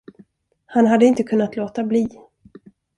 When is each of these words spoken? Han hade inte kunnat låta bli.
Han 0.65 0.85
hade 0.87 1.05
inte 1.05 1.23
kunnat 1.23 1.55
låta 1.55 1.83
bli. 1.83 2.21